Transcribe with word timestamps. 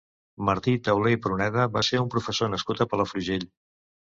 Martí 0.47 0.71
Tauler 0.87 1.11
i 1.15 1.19
Pruneda 1.27 1.67
va 1.75 1.83
ser 1.91 2.01
un 2.07 2.09
professor 2.15 2.53
nascut 2.55 2.85
a 2.87 2.89
Palafrugell. 2.95 3.47